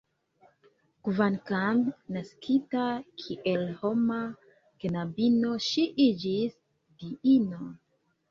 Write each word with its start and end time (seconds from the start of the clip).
Kvankam 1.07 1.81
naskita 2.15 2.85
kiel 3.23 3.67
homa 3.81 4.17
knabino, 4.85 5.53
ŝi 5.69 5.83
iĝis 6.09 6.57
diino. 7.05 7.71